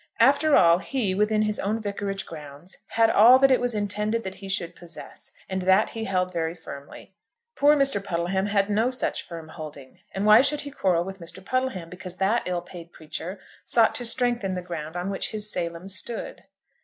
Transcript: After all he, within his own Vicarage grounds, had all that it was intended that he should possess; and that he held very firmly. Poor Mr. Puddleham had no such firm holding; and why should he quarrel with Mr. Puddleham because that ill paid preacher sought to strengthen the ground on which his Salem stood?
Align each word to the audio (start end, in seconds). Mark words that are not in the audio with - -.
After 0.19 0.55
all 0.55 0.79
he, 0.79 1.13
within 1.13 1.43
his 1.43 1.59
own 1.59 1.79
Vicarage 1.79 2.25
grounds, 2.25 2.75
had 2.87 3.11
all 3.11 3.37
that 3.37 3.51
it 3.51 3.61
was 3.61 3.75
intended 3.75 4.23
that 4.23 4.33
he 4.41 4.49
should 4.49 4.75
possess; 4.75 5.29
and 5.47 5.61
that 5.61 5.91
he 5.91 6.05
held 6.05 6.33
very 6.33 6.55
firmly. 6.55 7.13
Poor 7.55 7.75
Mr. 7.75 8.03
Puddleham 8.03 8.47
had 8.47 8.67
no 8.67 8.89
such 8.89 9.21
firm 9.21 9.49
holding; 9.49 9.99
and 10.11 10.25
why 10.25 10.41
should 10.41 10.61
he 10.61 10.71
quarrel 10.71 11.03
with 11.03 11.19
Mr. 11.19 11.45
Puddleham 11.45 11.87
because 11.91 12.15
that 12.17 12.41
ill 12.47 12.61
paid 12.63 12.91
preacher 12.91 13.39
sought 13.63 13.93
to 13.93 14.03
strengthen 14.03 14.55
the 14.55 14.63
ground 14.63 14.97
on 14.97 15.11
which 15.11 15.29
his 15.29 15.51
Salem 15.51 15.87
stood? 15.87 16.45